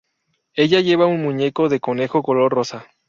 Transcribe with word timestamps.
Ella 0.55 0.79
lleva 0.79 1.05
un 1.05 1.21
muñeco 1.21 1.69
de 1.69 1.79
conejo 1.79 2.23
color 2.23 2.51
rosa. 2.51 2.87